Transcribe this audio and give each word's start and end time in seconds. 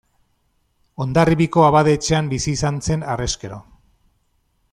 Hondarribiko 1.05 1.65
abade-etxean 1.67 2.33
bizi 2.33 2.55
izan 2.59 2.81
zen 2.89 3.07
harrezkero. 3.13 3.65